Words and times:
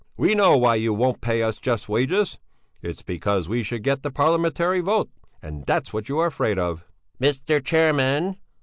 We 0.17 0.33
know 0.33 0.57
why 0.57 0.77
you 0.77 0.95
won't 0.95 1.21
pay 1.21 1.43
us 1.43 1.57
just 1.57 1.87
wages; 1.87 2.39
it's 2.81 3.03
because 3.03 3.47
we 3.47 3.61
should 3.61 3.83
get 3.83 4.01
the 4.01 4.09
Parliamentary 4.09 4.79
vote, 4.81 5.11
and 5.43 5.63
that's 5.67 5.93
what 5.93 6.09
you 6.09 6.17
are 6.17 6.25
afraid 6.25 6.57
of...." 6.57 6.83
"Mr. 7.21 7.63
Chairman!" 7.63 8.37